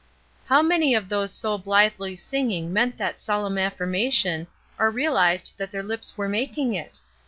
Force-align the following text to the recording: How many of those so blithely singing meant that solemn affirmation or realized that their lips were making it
How 0.47 0.63
many 0.63 0.95
of 0.95 1.09
those 1.09 1.31
so 1.31 1.59
blithely 1.59 2.15
singing 2.15 2.73
meant 2.73 2.97
that 2.97 3.21
solemn 3.21 3.59
affirmation 3.59 4.47
or 4.79 4.89
realized 4.89 5.53
that 5.57 5.69
their 5.69 5.83
lips 5.83 6.17
were 6.17 6.27
making 6.27 6.73
it 6.73 7.01